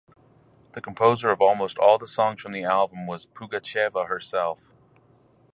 The 0.71 0.81
composer 0.81 1.29
of 1.29 1.41
almost 1.43 1.77
all 1.77 1.99
the 1.99 2.07
songs 2.07 2.41
from 2.41 2.53
the 2.53 2.63
album 2.63 3.05
was 3.05 3.27
Pugacheva 3.27 4.07
herself. 4.07 4.63